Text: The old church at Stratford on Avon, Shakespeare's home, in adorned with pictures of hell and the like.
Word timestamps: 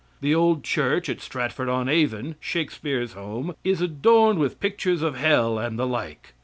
The 0.19 0.33
old 0.33 0.63
church 0.63 1.09
at 1.09 1.21
Stratford 1.21 1.69
on 1.69 1.87
Avon, 1.87 2.33
Shakespeare's 2.39 3.13
home, 3.13 3.53
in 3.63 3.83
adorned 3.83 4.39
with 4.39 4.59
pictures 4.59 5.03
of 5.03 5.15
hell 5.17 5.59
and 5.59 5.77
the 5.77 5.85
like. 5.85 6.33